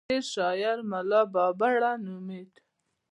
د 0.01 0.03
شعر 0.09 0.23
شاعر 0.33 0.77
ملا 0.91 1.21
بابړ 1.33 1.77
نومېد. 2.05 2.51